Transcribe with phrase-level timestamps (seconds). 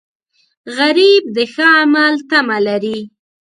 [0.77, 2.99] غریب د ښه عمل تمه لري